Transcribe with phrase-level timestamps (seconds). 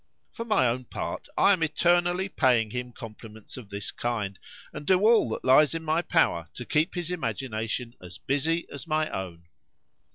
[0.31, 4.39] For my own part, I am eternally paying him compliments of this kind,
[4.73, 8.87] and do all that lies in my power to keep his imagination as busy as
[8.87, 9.47] my own.